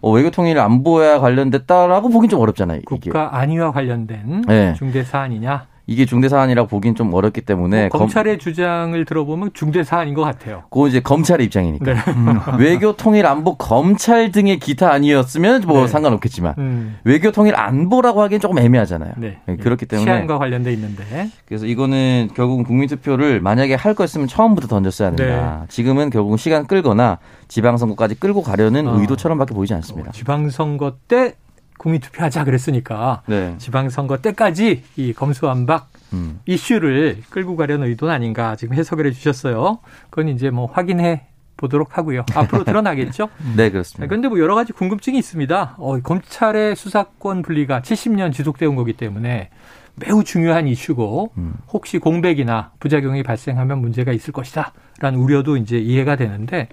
[0.00, 2.78] 어, 외교 통일 안보에 관련됐다라고 보긴 좀 어렵잖아요.
[2.78, 4.72] 이게 국가 안위와 관련된 네.
[4.78, 5.66] 중대 사안이냐?
[5.92, 10.64] 이게 중대 사안이라고 보긴 좀 어렵기 때문에 뭐 검찰의 주장을 들어보면 중대 사안인 것 같아요.
[10.70, 11.92] 그건 이제 검찰의 입장이니까.
[11.92, 12.00] 네.
[12.58, 15.88] 외교 통일 안보 검찰 등의 기타 아니었으면 뭐 네.
[15.88, 16.98] 상관없겠지만 음.
[17.04, 19.12] 외교 통일 안보라고 하기엔 조금 애매하잖아요.
[19.18, 19.38] 네.
[19.46, 21.30] 네, 그렇기 때문에 치안과 관련돼 있는데.
[21.44, 25.66] 그래서 이거는 결국은 국민 투표를 만약에 할 거였으면 처음부터 던졌어야 된다.
[25.68, 28.98] 지금은 결국은 시간 끌거나 지방선거까지 끌고 가려는 어.
[28.98, 30.10] 의도처럼밖에 보이지 않습니다.
[30.12, 31.34] 지방선거 때
[31.82, 33.56] 국민 투표하자 그랬으니까 네.
[33.58, 36.38] 지방선거 때까지 이 검수완박 음.
[36.46, 39.80] 이슈를 끌고 가려는 의도는 아닌가 지금 해석을 해주셨어요.
[40.08, 42.24] 그건 이제 뭐 확인해 보도록 하고요.
[42.36, 43.30] 앞으로 드러나겠죠?
[43.56, 44.06] 네, 그렇습니다.
[44.06, 45.74] 그런데 뭐 여러 가지 궁금증이 있습니다.
[45.78, 49.50] 어, 검찰의 수사권 분리가 70년 지속되어 온 거기 때문에
[49.96, 51.54] 매우 중요한 이슈고 음.
[51.72, 54.72] 혹시 공백이나 부작용이 발생하면 문제가 있을 것이다.
[55.00, 56.68] 라는 우려도 이제 이해가 되는데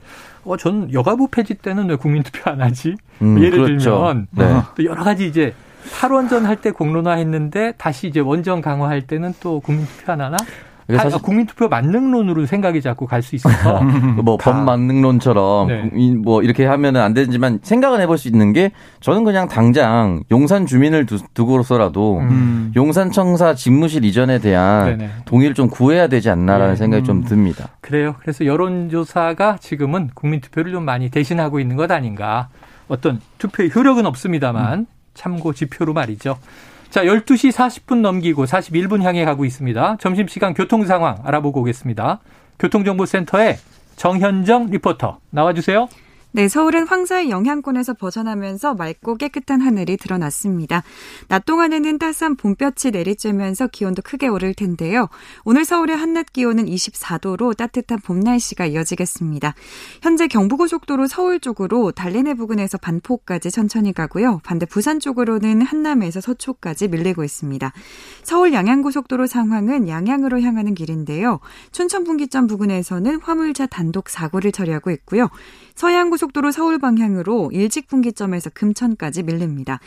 [0.46, 2.96] 어, 전 여가부 폐지 때는 왜 국민투표 안 하지?
[3.22, 3.92] 음, 예를 그렇죠.
[3.92, 4.62] 들면 네.
[4.76, 5.54] 또 여러 가지 이제
[6.00, 10.38] 탈원전 할 때 공론화했는데 다시 이제 원전 강화할 때는 또 국민투표 안 하나?
[10.98, 13.82] 사실 아, 국민투표 만능론으로 생각이 자꾸 갈 수 있어서
[14.24, 15.92] 뭐 법만능론처럼 네.
[16.16, 18.72] 뭐 이렇게 하면은 안 되지만 생각은 해볼 수 있는 게
[19.02, 22.72] 저는 그냥 당장 용산 주민을 두, 두고서라도 음.
[22.76, 25.12] 용산 청사 집무실 이전에 대한 네네.
[25.26, 26.78] 동의를 좀 구해야 되지 않나라는 네.
[26.78, 27.24] 생각이 좀 음.
[27.24, 27.70] 듭니다.
[27.82, 28.16] 그래요.
[28.22, 32.50] 그래서 여론조사가 지금은 국민투표를 좀 많이 대신하고 있는 것 아닌가.
[32.88, 34.86] 어떤 투표의 효력은 없습니다만 음.
[35.14, 36.38] 참고 지표로 말이죠.
[36.90, 39.98] 자, 12시 40분 넘기고 41분 향해 가고 있습니다.
[40.00, 42.20] 점심시간 교통 상황 알아보고 오겠습니다.
[42.58, 43.58] 교통정보센터의
[43.96, 45.88] 정현정 리포터 나와주세요.
[46.32, 50.84] 네, 서울은 황사의 영향권에서 벗어나면서 맑고 깨끗한 하늘이 드러났습니다.
[51.28, 55.08] 낮 동안에는 따스한 봄볕이 내리쬐면서 기온도 크게 오를 텐데요.
[55.44, 59.56] 오늘 서울의 한낮 기온은 24도로 따뜻한 봄 날씨가 이어지겠습니다.
[60.04, 64.40] 현재 경부고속도로 서울 쪽으로 달래내 부근에서 반포까지 천천히 가고요.
[64.44, 67.74] 반대 부산 쪽으로는 한남에서 서초까지 밀리고 있습니다.
[68.22, 71.40] 서울 양양고속도로 상황은 양양으로 향하는 길인데요.
[71.72, 75.30] 춘천 분기점 부근에서는 화물차 단독 사고를 처리하고 있고요.
[75.74, 79.80] 서해안 고속도로 서울 방향으로 일직 분기점에서 금천까지 밀립니다.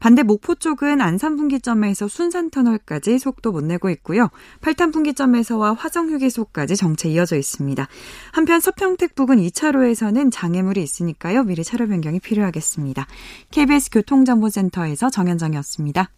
[0.00, 4.30] 반대 목포 쪽은 안산 분기점에서 순산 터널까지 속도 못 내고 있고요.
[4.62, 7.86] 팔탄 분기점에서와 화성 휴게소까지 정체 이어져 있습니다.
[8.32, 11.44] 한편 서평택 부근 2차로에서는 장애물이 있으니까요.
[11.44, 13.06] 미리 차로 변경이 필요하겠습니다.
[13.50, 16.08] KBS 교통정보센터에서 정현정이었습니다.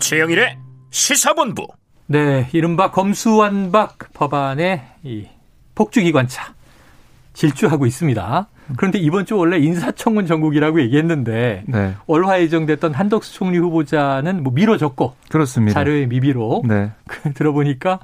[0.00, 0.61] 최영일의
[0.92, 1.66] 시사본부.
[2.06, 5.26] 네, 이른바 검수완박 법안의 이
[5.74, 6.54] 폭주기관차
[7.32, 8.48] 질주하고 있습니다.
[8.76, 11.94] 그런데 이번 주 원래 인사청문 전국이라고 얘기했는데 네.
[12.06, 15.72] 월화 예정됐던 한덕수 총리 후보자는 뭐 미뤄졌고 그렇습니다.
[15.74, 16.92] 자료의 미비로 네.
[17.34, 17.98] 들어보니까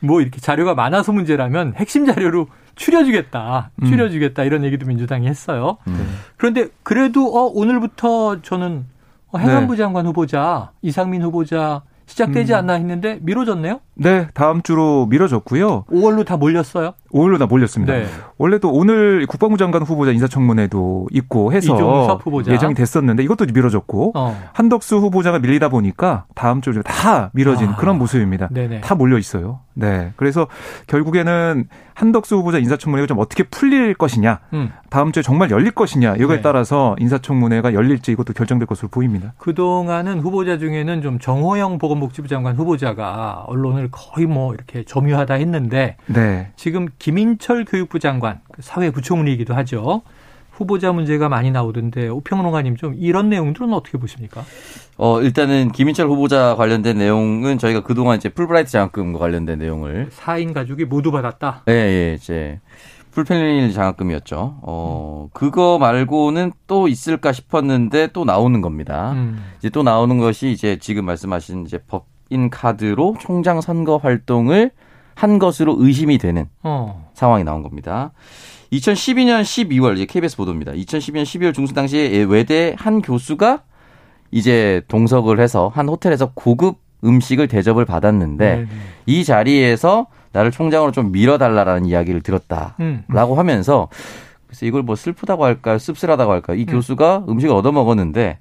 [0.00, 2.46] 뭐 이렇게 자료가 많아서 문제라면 핵심 자료로
[2.76, 3.86] 추려주겠다, 음.
[3.86, 5.78] 추려주겠다 이런 얘기도 민주당이 했어요.
[5.88, 6.18] 음.
[6.36, 8.86] 그런데 그래도 어 오늘부터 저는
[9.32, 9.78] 어, 행안부 네.
[9.78, 12.58] 장관 후보자 이상민 후보자 시작되지 음.
[12.58, 13.80] 않나 했는데 미뤄졌네요.
[13.94, 15.84] 네, 다음 주로 미뤄졌고요.
[15.84, 16.94] 5월로 다 몰렸어요?
[17.12, 17.94] 5월로 다 몰렸습니다.
[17.94, 18.06] 네.
[18.36, 24.36] 원래도 오늘 국방부 장관 후보자 인사청문회도 있고 해서 예정이 됐었는데 이것도 미뤄졌고 어.
[24.52, 27.76] 한덕수 후보자가 밀리다 보니까 다음 주로 다 미뤄진 아.
[27.76, 28.48] 그런 모습입니다.
[28.50, 28.80] 네네.
[28.82, 29.60] 다 몰려 있어요.
[29.74, 30.12] 네.
[30.16, 30.48] 그래서
[30.88, 34.72] 결국에는 한덕수 후보자 인사청문회가 좀 어떻게 풀릴 것이냐, 음.
[34.90, 36.42] 다음 주에 정말 열릴 것이냐 이거에 네.
[36.42, 39.34] 따라서 인사청문회가 열릴지 이것도 결정될 것으로 보입니다.
[39.38, 46.50] 그동안은 후보자 중에는 좀 정호영 보건복지부 장관 후보자가 언론을 거의 뭐 이렇게 점유하다 했는데 네.
[46.56, 50.02] 지금 김인철 교육부 장관 그 사회부총리이기도 하죠.
[50.50, 54.44] 후보자 문제가 많이 나오던데 오평론가님 좀 이런 내용들은 어떻게 보십니까?
[54.96, 60.86] 어 일단은 김인철 후보자 관련된 내용은 저희가 그동안 이제 풀브라이트 장학금과 관련된 내용을 4인 가족이
[60.86, 61.62] 모두 받았다.
[61.68, 62.58] 예, 예, 이제
[63.12, 64.58] full family 장학금이었죠.
[64.62, 69.12] 어 그거 말고는 또 있을까 싶었는데 또 나오는 겁니다.
[69.12, 69.44] 음.
[69.58, 74.72] 이제 또 나오는 것이 이제 지금 말씀하신 이제 법인 카드로 총장 선거 활동을
[75.18, 77.10] 한 것으로 의심이 되는 어.
[77.12, 78.12] 상황이 나온 겁니다.
[78.72, 80.70] 2012년 12월 KBS 보도입니다.
[80.70, 83.62] 2012년 12월 중순 당시에 외대 한 교수가
[84.30, 88.68] 이제 동석을 해서 한 호텔에서 고급 음식을 대접을 받았는데 네네.
[89.06, 93.38] 이 자리에서 나를 총장으로 좀 밀어달라라는 이야기를 들었다라고 음.
[93.38, 93.88] 하면서
[94.46, 96.56] 그래서 이걸 뭐 슬프다고 할까요, 씁쓸하다고 할까요?
[96.56, 96.66] 이 음.
[96.66, 98.38] 교수가 음식을 얻어 먹었는데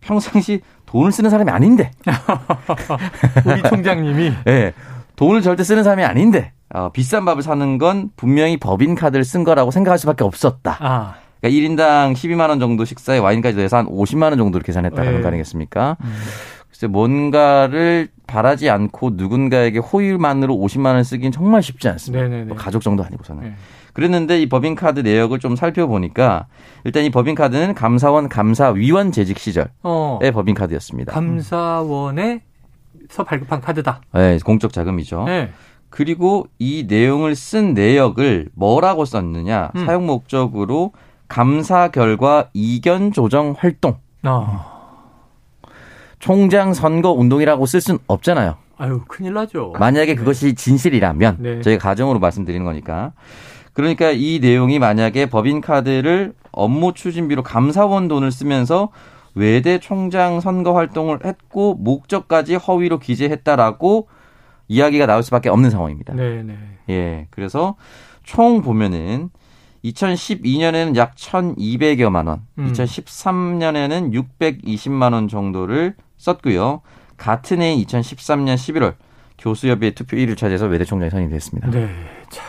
[0.00, 1.90] 평상시 돈을 쓰는 사람이 아닌데
[3.46, 4.72] 우리 총장님이 네,
[5.18, 9.72] 돈을 절대 쓰는 사람이 아닌데 어, 비싼 밥을 사는 건 분명히 법인 카드를 쓴 거라고
[9.72, 10.76] 생각할 수밖에 없었다.
[10.78, 11.14] 아.
[11.40, 15.20] 그러니까 1인당 12만 원 정도 식사에 와인까지 더해서 한 50만 원 정도로 계산했다는 네.
[15.20, 15.96] 거 아니겠습니까?
[16.00, 16.14] 음.
[16.68, 22.28] 글쎄 뭔가를 바라지 않고 누군가에게 호의만으로 50만 원 쓰긴 정말 쉽지 않습니다.
[22.44, 23.42] 뭐 가족 정도 아니고서는.
[23.42, 23.54] 네.
[23.94, 26.46] 그랬는데 이 법인카드 내역을 좀 살펴보니까
[26.84, 30.20] 일단 이 법인카드는 감사원 감사위원 재직 시절의 어.
[30.32, 31.12] 법인카드였습니다.
[31.12, 32.18] 감사원
[33.10, 34.00] 에서 발급한 카드다.
[34.12, 35.24] 네, 공적 자금이죠.
[35.24, 35.50] 네.
[35.90, 39.86] 그리고 이 내용을 쓴 내역을 뭐라고 썼느냐 음.
[39.86, 40.92] 사용 목적으로
[41.28, 43.96] 감사 결과 이견 조정 활동.
[44.24, 44.78] 어.
[46.18, 48.56] 총장 선거 운동이라고 쓸 수는 없잖아요.
[48.76, 49.72] 아유, 큰일 나죠.
[49.78, 50.14] 만약에 네.
[50.14, 51.62] 그것이 진실이라면 네.
[51.62, 53.12] 저희가 가정으로 말씀드리는 거니까.
[53.72, 58.90] 그러니까 이 내용이 만약에 법인 카드를 업무 추진비로 감사원 돈을 쓰면서
[59.38, 64.08] 외대 총장 선거 활동을 했고 목적까지 허위로 기재했다라고
[64.66, 66.14] 이야기가 나올 수밖에 없는 상황입니다.
[66.14, 66.56] 네, 네.
[66.90, 67.26] 예.
[67.30, 67.76] 그래서
[68.24, 69.30] 총 보면은
[69.84, 72.72] 2012년에는 약 1,200여만 원, 음.
[72.72, 76.82] 2013년에는 620만 원 정도를 썼고요.
[77.16, 78.96] 같은 해인 2013년 11월
[79.38, 81.70] 교수협의회 투표 1위를 차지해서 외대 총장이 선임됐습니다.
[81.70, 81.88] 네.
[82.28, 82.42] 자,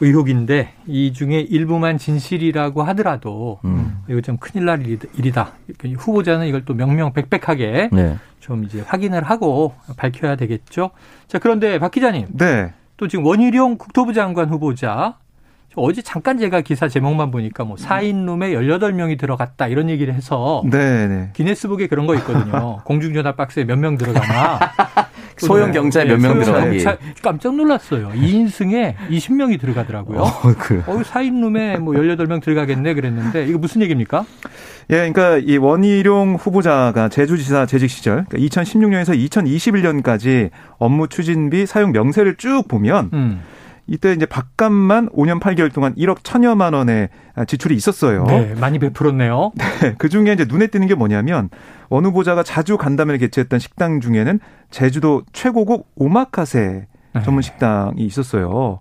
[0.00, 3.81] 의혹인데 이 중에 일부만 진실이라고 하더라도 음.
[4.12, 5.52] 이거 좀 큰일 날 일이다.
[5.96, 8.16] 후보자는 이걸 또 명명백백하게 네.
[8.40, 10.90] 좀 이제 확인을 하고 밝혀야 되겠죠.
[11.28, 12.72] 자, 그런데 박 기자님, 네.
[12.98, 15.16] 또 지금 원희룡 국토부 장관 후보자
[15.74, 21.30] 어제 잠깐 제가 기사 제목만 보니까 뭐 4인룸에 18명이 들어갔다 이런 얘기를 해서 네, 네.
[21.32, 22.80] 기네스북에 그런 거 있거든요.
[22.84, 24.58] 공중전화 박스에 몇 명 들어가나.
[25.46, 26.70] 소형 경찰 몇명 소형 들어가기.
[26.78, 28.10] 경찰 깜짝 놀랐어요.
[28.14, 30.20] 2인승에 20명이 들어가더라고요.
[30.20, 30.82] 어, 그.
[30.86, 34.24] 어, 4인룸에 뭐 18명 들어가겠네 그랬는데 이거 무슨 얘기입니까?
[34.90, 42.36] 예, 그러니까 이 원희룡 후보자가 제주지사 재직 시절, 그러니까 2016년에서 2021년까지 업무 추진비 사용 명세를
[42.36, 43.40] 쭉 보면 음.
[43.86, 47.08] 이때 이제 밥값만 5년 8개월 동안 1억 천여만 원의
[47.46, 48.24] 지출이 있었어요.
[48.24, 49.52] 네, 많이 베풀었네요.
[49.98, 51.50] 그 중에 이제 눈에 띄는 게 뭐냐면
[51.88, 54.40] 원 후보자가 자주 간담회를 개최했던 식당 중에는
[54.70, 57.22] 제주도 최고급 오마카세 네.
[57.22, 58.80] 전문 식당이 있었어요.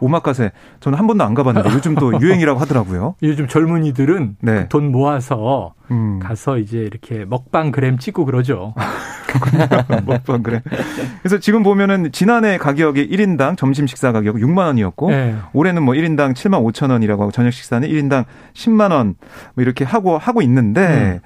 [0.00, 3.16] 오마카세 저는 한 번도 안 가봤는데 요즘 또 유행이라고 하더라고요.
[3.22, 4.68] 요즘 젊은이들은 네.
[4.68, 6.18] 돈 모아서 음.
[6.20, 8.74] 가서 이제 이렇게 먹방 그램 찍고 그러죠.
[10.06, 10.62] 먹방 그래.
[11.20, 15.36] 그래서 지금 보면은 지난해 가격이 1인당 점심 식사 가격이 6만 원이었고 네.
[15.52, 19.16] 올해는 뭐 1인당 7만 5천 원이라고 하고 저녁 식사는 1인당 10만 원
[19.54, 21.20] 뭐 이렇게 하고 하고 있는데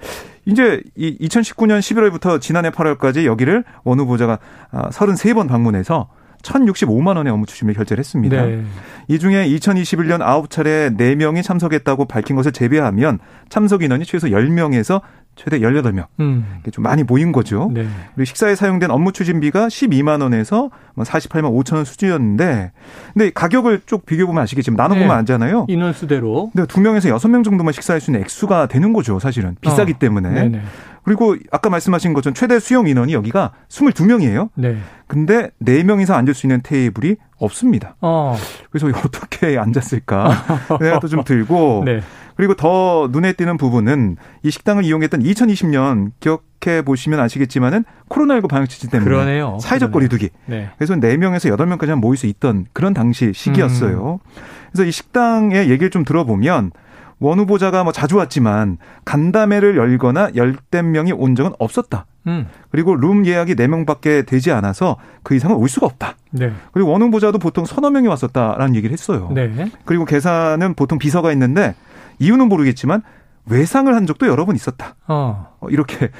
[0.44, 4.38] 이제 이 2019년 11월부터 지난해 8월까지 여기를 원 후보자가
[4.72, 6.08] 33번 방문해서
[6.42, 8.44] 1,065만 원의 업무 추진을 결제를 했습니다.
[8.44, 8.62] 네.
[9.08, 15.02] 이 중에 2021년 9차례 4명이 참석했다고 밝힌 것을 제외하면 참석 인원이 최소 10명에서
[15.36, 16.06] 최대 18명.
[16.20, 16.60] 음.
[16.70, 17.70] 좀 많이 모인 거죠.
[17.72, 17.86] 네.
[18.14, 20.70] 그리고 식사에 사용된 업무 추진비가 12만 원에서
[21.04, 22.72] 48만 5천 원 수준이었는데
[23.14, 25.14] 근데 가격을 쭉 비교해 보면 아시겠지만 나눠 보면 네.
[25.14, 25.66] 알잖아요.
[25.68, 26.50] 인원수대로.
[26.52, 29.56] 근데 두 명에서 여섯 명 정도만 식사할 수 있는 액수가 되는 거죠, 사실은.
[29.60, 29.98] 비싸기 어.
[29.98, 30.30] 때문에.
[30.30, 30.62] 네네.
[31.02, 34.50] 그리고 아까 말씀하신 것처럼 최대 수용 인원이 여기가 22명이에요.
[34.54, 34.76] 네.
[35.06, 37.96] 근데 4명 이상 앉을 수 있는 테이블이 없습니다.
[38.00, 38.36] 어.
[38.70, 40.30] 그래서 어떻게 앉았을까
[40.78, 42.00] 생각도 좀 들고 네.
[42.36, 48.68] 그리고 더 눈에 띄는 부분은 이 식당을 이용했던 2020년 기억 해 보시면 아시겠지만은 코로나19 방역
[48.68, 49.58] 지침 때문에 그러네요.
[49.60, 50.08] 사회적 그러네.
[50.08, 50.70] 거리두기 네.
[50.76, 54.20] 그래서 4명에서 8명까지 모일 수 있던 그런 당시 시기였어요.
[54.22, 54.30] 음.
[54.70, 56.72] 그래서 이 식당의 얘기를 좀 들어보면
[57.18, 62.06] 원 후보자가 뭐 자주 왔지만 간담회를 열거나 열댓 명이 온 적은 없었다.
[62.26, 62.46] 음.
[62.70, 66.16] 그리고 룸 예약이 4명밖에 되지 않아서 그 이상은 올 수가 없다.
[66.30, 66.52] 네.
[66.72, 69.30] 그리고 원 후보자도 보통 서너 명이 왔었다라는 얘기를 했어요.
[69.34, 69.70] 네.
[69.84, 71.74] 그리고 계산은 보통 비서가 있는데
[72.18, 73.02] 이유는 모르겠지만
[73.46, 74.96] 외상을 한 적도 여러 번 있었다.
[75.08, 75.50] 어.
[75.60, 76.10] 어, 이렇게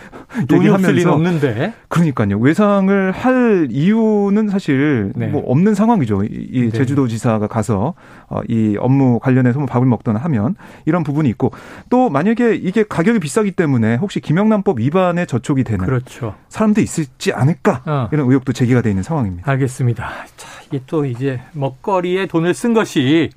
[0.49, 1.73] 돈이 없을 리는 없는데.
[1.89, 2.39] 그러니까요.
[2.39, 5.29] 외상을 할 이유는 사실 네.
[5.29, 6.25] 뭐 없는 상황이죠.
[6.25, 6.71] 이, 이 네.
[6.71, 7.95] 제주도 지사가 가서
[8.29, 11.53] 어, 이 업무 관련해서 뭐 밥을 먹거나 하면 이런 부분이 있고
[11.89, 16.35] 또 만약에 이게 가격이 비싸기 때문에 혹시 김영란법 위반에 저촉이 되는 그렇죠.
[16.49, 18.09] 사람도 있을지 않을까 어.
[18.13, 19.51] 이런 의혹도 제기가 돼 있는 상황입니다.
[19.51, 20.11] 알겠습니다.
[20.37, 23.31] 자, 이게 또 이제 먹거리에 돈을 쓴 것이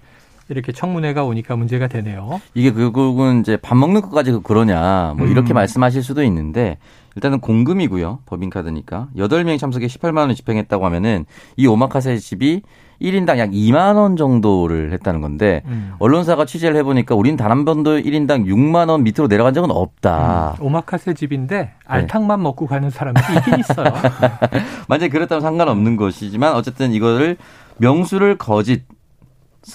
[0.50, 2.42] 이렇게 청문회가 오니까 문제가 되네요.
[2.54, 5.56] 이게 결국은 이제 밥 먹는 것까지 그러냐 뭐 이렇게 음.
[5.56, 6.78] 말씀하실 수도 있는데
[7.16, 8.20] 일단은 공금이고요.
[8.26, 9.10] 법인카드니까.
[9.16, 11.26] 8명이 참석해 18만 원 집행했다고 하면은
[11.58, 12.62] 이 오마카세 집이
[13.02, 15.94] 1인당 약 2만 원 정도를 했다는 건데 음.
[16.00, 20.56] 언론사가 취재를 해보니까 우린 단 한 번도 1인당 6만 원 밑으로 내려간 적은 없다.
[20.60, 23.94] 오마카세 집인데 알탕만 먹고 가는 사람들이 있긴 있어요.
[24.88, 27.38] 만약에 그랬다면 상관없는 것이지만 어쨌든 이거를
[27.78, 28.84] 명수를 거짓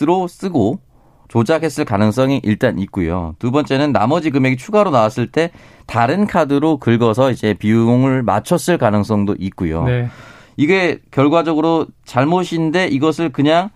[0.03, 0.81] 으로 쓰고
[1.29, 3.35] 조작했을 가능성이 일단 있고요.
[3.38, 5.51] 두 번째는 나머지 금액이 추가로 나왔을 때
[5.87, 9.85] 다른 카드로 긁어서 이제 비용을 맞췄을 가능성도 있고요.
[9.85, 10.09] 네.
[10.57, 13.70] 이게 결과적으로 잘못인데 이것을 그냥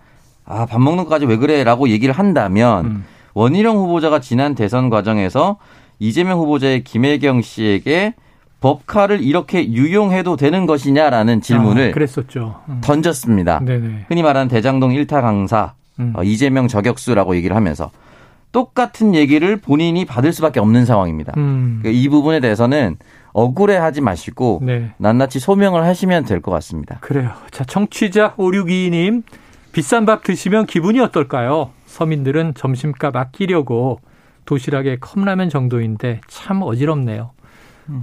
[0.45, 3.05] 아, 밥 먹는 것까지 왜 그래라고 얘기를 한다면 음.
[3.33, 5.57] 원희룡 후보자가 지난 대선 과정에서
[5.99, 8.15] 이재명 후보자의 김혜경 씨에게
[8.59, 12.61] 법카를 이렇게 유용해도 되는 것이냐라는 질문을 아, 그랬었죠.
[12.67, 12.81] 음.
[12.83, 13.59] 던졌습니다.
[13.59, 14.05] 네네.
[14.07, 16.13] 흔히 말하는 대장동 일타 강사 음.
[16.15, 17.91] 어, 이재명 저격수라고 얘기를 하면서
[18.51, 21.33] 똑같은 얘기를 본인이 받을 수밖에 없는 상황입니다.
[21.37, 21.79] 음.
[21.83, 22.97] 그이 부분에 대해서는
[23.33, 24.91] 억울해하지 마시고 네.
[24.97, 26.97] 낱낱이 소명을 하시면 될 것 같습니다.
[27.01, 27.31] 그래요.
[27.51, 29.23] 자, 청취자 5622님.
[29.71, 31.71] 비싼 밥 드시면 기분이 어떨까요?
[31.87, 33.99] 서민들은 점심값 아끼려고
[34.45, 37.31] 도시락에 컵라면 정도인데 참 어지럽네요.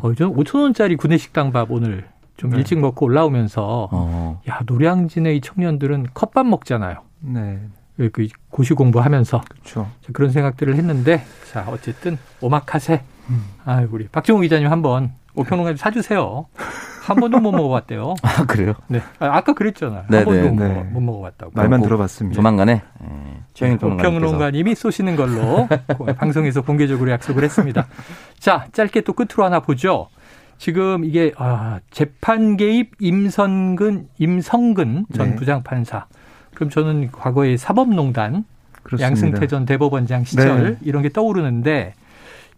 [0.03, 4.40] 어, 저 5천 원짜리 구내식당 밥 오늘 좀 일찍 먹고 올라오면서 어.
[4.48, 6.96] 야, 노량진의 이 청년들은 컵밥 먹잖아요.
[7.20, 7.61] 네.
[8.08, 9.88] 그 고시 공부하면서 그렇죠.
[10.12, 13.02] 그런 생각들을 했는데 자 어쨌든 오마카세.
[13.64, 16.46] 아 우리 박정우 기자님 한번 오평론가님 사주세요.
[17.02, 18.14] 한 번도 못 먹어봤대요.
[18.22, 18.74] 아, 그래요?
[18.88, 19.00] 네.
[19.18, 20.04] 아, 까 그랬잖아요.
[20.08, 20.68] 네, 한 번도 네, 못, 네.
[20.68, 21.52] 먹어, 못 먹어봤다고.
[21.54, 22.36] 말만 꼭 들어봤습니다.
[22.36, 25.68] 조만간에 예, 최영일 평론가님께서 오평론가님이 쏘시는 걸로
[26.18, 27.86] 방송에서 공개적으로 약속을 했습니다.
[28.38, 30.08] 자, 짧게 또 끝으로 하나 보죠.
[30.58, 35.36] 지금 이게 아, 재판 개입 임선근 임성근 전 네.
[35.36, 36.06] 부장판사.
[36.61, 38.44] 그럼 저는 과거에 사법농단
[38.83, 39.07] 그렇습니다.
[39.07, 40.77] 양승태 전 대법원장 시절 네.
[40.83, 41.94] 이런 게 떠오르는데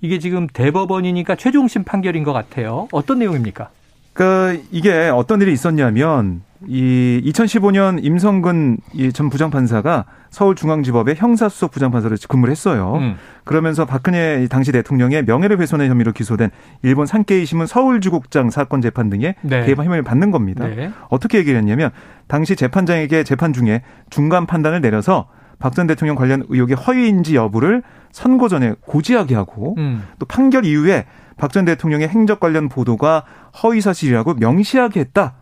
[0.01, 2.89] 이게 지금 대법원이니까 최종심 판결인 것 같아요.
[2.91, 3.71] 어떤 내용입니까?
[4.13, 12.97] 그러니까 이게 어떤 일이 있었냐면 이 2015년 임성근 이전 부장판사가 서울중앙지법의 형사수석 부장판사로 근무를 했어요.
[12.97, 13.17] 음.
[13.45, 16.51] 그러면서 박근혜 당시 대통령의 명예를 훼손의 혐의로 기소된
[16.83, 19.65] 일본 산케이 신문 서울주국장 사건 재판 등에 네.
[19.65, 20.67] 개입한 혐의를 받는 겁니다.
[20.67, 20.91] 네.
[21.09, 21.91] 어떻게 얘기를 했냐면
[22.29, 25.29] 당시 재판장에게 재판 중에 중간 판단을 내려서
[25.59, 30.03] 박전 대통령 관련 의혹이 허위인지 여부를 선고 전에 고지하게 하고 음.
[30.19, 33.25] 또 판결 이후에 박 전 대통령의 행적 관련 보도가
[33.63, 35.35] 허위 사실이라고 명시하게 했다.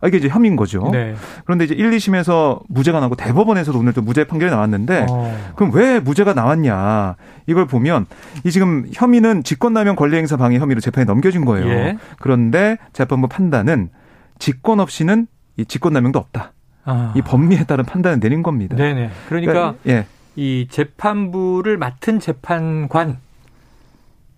[0.00, 0.88] 아, 이게 이제 혐의인 거죠.
[0.92, 1.14] 네.
[1.44, 5.52] 그런데 이제 1, 2심에서 무죄가 나고 대법원에서도 오늘 또 무죄 판결이 나왔는데 어.
[5.56, 7.16] 그럼 왜 무죄가 나왔냐?
[7.46, 8.06] 이걸 보면
[8.44, 11.68] 이 지금 혐의는 직권남용 권리행사 방해 혐의로 재판에 넘겨진 거예요.
[11.68, 11.98] 예.
[12.20, 13.90] 그런데 재판부 판단은
[14.38, 16.52] 직권 없이는 이 직권남용도 없다.
[16.84, 17.12] 아.
[17.16, 18.76] 이 법리에 따른 판단을 내린 겁니다.
[18.76, 19.10] 네네.
[19.28, 20.06] 그러니까 예.
[20.36, 23.18] 이 재판부를 맡은 재판관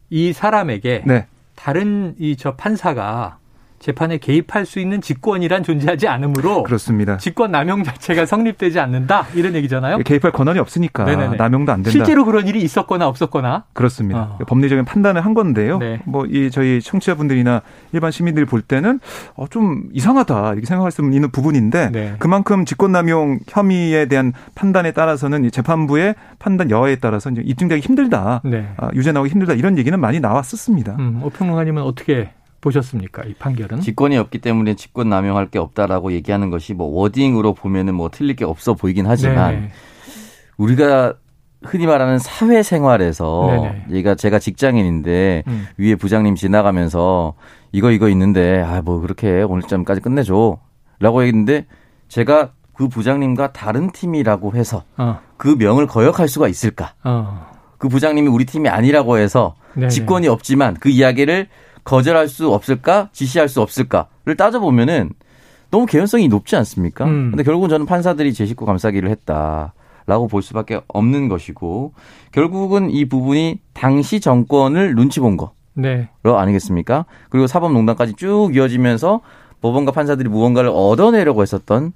[0.08, 1.26] 이 사람에게 네.
[1.54, 3.36] 다른 이 저 판사가
[3.80, 7.16] 재판에 개입할 수 있는 직권이란 존재하지 않으므로 그렇습니다.
[7.16, 9.98] 직권 남용 자체가 성립되지 않는다 이런 얘기잖아요.
[9.98, 11.36] 개입할 권한이 없으니까 네네네.
[11.36, 11.90] 남용도 안 된다.
[11.90, 14.36] 실제로 그런 일이 있었거나 없었거나 그렇습니다.
[14.38, 14.38] 어.
[14.46, 15.78] 법리적인 판단을 한 건데요.
[15.78, 15.98] 네.
[16.04, 17.62] 뭐이 저희 청취자분들이나
[17.92, 19.00] 일반 시민들이 볼 때는
[19.34, 22.14] 어, 좀 이상하다 이렇게 생각할 수 있는 부분인데 네.
[22.18, 28.68] 그만큼 직권 남용 혐의에 대한 판단에 따라서는 이 재판부의 판단 여하에 따라서 입증되기 힘들다, 네.
[28.76, 30.96] 아, 유죄 나오기 힘들다 이런 얘기는 많이 나왔었습니다.
[30.98, 33.80] 음, 오평론가님은 어떻게 보셨습니까 이 판결은?
[33.80, 38.44] 직권이 없기 때문에 직권 남용할 게 없다라고 얘기하는 것이 뭐 워딩으로 보면은 뭐 틀릴 게
[38.44, 39.70] 없어 보이긴 하지만 네.
[40.56, 41.14] 우리가
[41.62, 43.84] 흔히 말하는 사회생활에서 네네.
[43.90, 45.66] 얘가 제가 직장인인데 음.
[45.76, 47.34] 위에 부장님 지나가면서
[47.72, 51.66] 이거 이거 있는데 아 뭐 그렇게 오늘쯤까지 끝내줘라고 얘기했는데
[52.08, 56.94] 제가 그 부장님과 다른 팀이라고 해서 어, 그 명을 거역할 수가 있을까?
[57.04, 57.46] 어.
[57.76, 59.88] 그 부장님이 우리 팀이 아니라고 해서 네네.
[59.88, 61.48] 직권이 없지만 그 이야기를
[61.90, 63.08] 거절할 수 없을까?
[63.10, 65.10] 지시할 수 없을까?를 따져보면은
[65.72, 67.04] 너무 개연성이 높지 않습니까?
[67.04, 67.30] 음.
[67.30, 69.74] 근데 결국은 저는 판사들이 제 식구 감싸기를 했다
[70.06, 71.92] 라고 볼 수밖에 없는 것이고
[72.30, 75.52] 결국은 이 부분이 당시 정권을 눈치 본 거.
[75.74, 76.08] 네.
[76.22, 77.06] 로 아니겠습니까?
[77.28, 79.20] 그리고 사법농단까지 쭉 이어지면서
[79.60, 81.92] 법원과 판사들이 무언가를 얻어내려고 했었던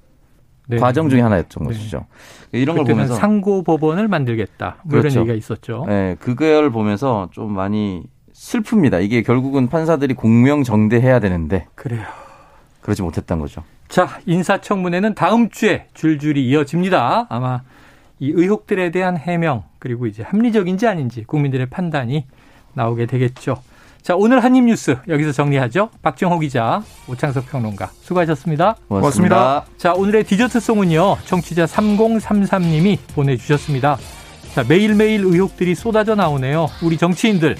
[0.67, 0.77] 네.
[0.77, 1.73] 과정 중에 하나였던 네.
[1.73, 2.05] 것이죠.
[2.51, 4.77] 이런 걸 보면서 상고 법원을 만들겠다.
[4.83, 5.07] 뭐 그렇죠.
[5.07, 5.85] 이런 얘기가 있었죠.
[5.87, 8.03] 네, 그걸 보면서 좀 많이
[8.35, 9.01] 슬픕니다.
[9.03, 12.05] 이게 결국은 판사들이 공명정대해야 되는데 그래요.
[12.81, 13.63] 그러지 못했던 거죠.
[13.87, 17.27] 자, 인사청문회는 다음 주에 줄줄이 이어집니다.
[17.29, 17.61] 아마
[18.19, 22.25] 이 의혹들에 대한 해명 그리고 이제 합리적인지 아닌지 국민들의 판단이
[22.73, 23.57] 나오게 되겠죠.
[24.01, 25.89] 자, 오늘 한입 뉴스 여기서 정리하죠.
[26.03, 28.75] 박정호 기자, 오창석 평론가 수고하셨습니다.
[28.87, 29.65] 고맙습니다.
[29.77, 31.17] 자, 오늘의 디저트송은요.
[31.25, 33.97] 청취자 3033님이 보내주셨습니다.
[34.53, 36.67] 자, 매일매일 의혹들이 쏟아져 나오네요.
[36.83, 37.55] 우리 정치인들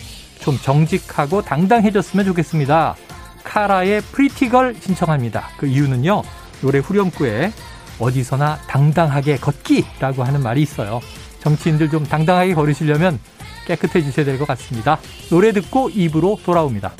[0.45, 2.95] 좀 정직하고 당당해졌으면 좋겠습니다.
[3.43, 5.49] 카라의 Pretty Girl 신청합니다.
[5.57, 6.21] 그 이유는요.
[6.61, 7.51] 노래 후렴구에
[7.99, 11.01] 어디서나 당당하게 걷기라고 하는 말이 있어요.
[11.41, 13.19] 정치인들 좀 당당하게 걸으시려면
[13.65, 14.99] 깨끗해지셔야 될 것 같습니다.
[15.29, 16.93] 노래 듣고 입으로 돌아옵니다.